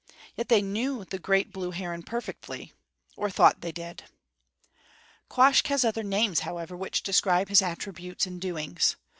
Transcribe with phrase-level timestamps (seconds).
[0.35, 2.73] Yet they knew the great blue heron perfectly
[3.15, 4.05] or thought they did.
[5.29, 8.95] Quoskh has other names, however, which describe his attributes and doings.